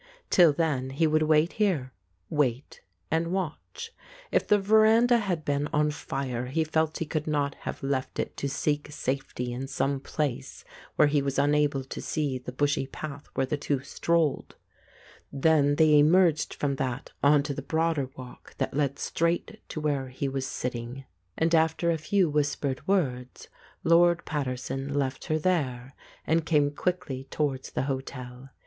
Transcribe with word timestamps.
Till 0.31 0.51
then 0.51 0.89
he 0.89 1.05
would 1.05 1.21
wait 1.21 1.53
here, 1.61 1.93
wait 2.27 2.81
and 3.11 3.27
watch. 3.27 3.91
If 4.31 4.47
the 4.47 4.57
veranda 4.57 5.19
had 5.19 5.45
been 5.45 5.67
on 5.67 5.91
fire, 5.91 6.47
he 6.47 6.63
felt 6.63 6.97
he 6.97 7.05
could 7.05 7.27
not 7.27 7.53
have 7.69 7.83
left 7.83 8.17
it 8.17 8.35
to 8.37 8.49
seek 8.49 8.91
safety 8.91 9.53
in 9.53 9.67
some 9.67 9.99
place 9.99 10.65
where 10.95 11.07
he 11.07 11.21
was 11.21 11.37
unable 11.37 11.83
to 11.83 12.01
see 12.01 12.39
the 12.39 12.51
bushy 12.51 12.87
path 12.87 13.27
where 13.35 13.45
the 13.45 13.57
two 13.57 13.81
strolled. 13.81 14.55
Then 15.31 15.75
they 15.75 15.99
emerged 15.99 16.55
from 16.55 16.77
that 16.77 17.11
on 17.21 17.43
to 17.43 17.53
the 17.53 17.61
broader 17.61 18.09
walk 18.17 18.55
that 18.57 18.73
led 18.73 18.97
straight 18.97 19.59
to 19.69 19.79
where 19.79 20.07
he 20.09 20.27
was 20.27 20.47
sitting, 20.47 21.05
and 21.37 21.53
after 21.53 21.91
a 21.91 21.99
few 21.99 22.27
whis 22.27 22.51
N 22.55 22.57
20I 22.57 22.61
The 22.63 22.67
Ape 22.69 22.77
pered 22.77 22.87
words, 22.87 23.47
Lord 23.83 24.25
Paterson 24.25 24.95
left 24.95 25.25
her 25.25 25.37
there, 25.37 25.93
and 26.25 26.43
came 26.43 26.71
quickly 26.71 27.25
towards 27.25 27.69
the 27.69 27.83
hotel. 27.83 28.49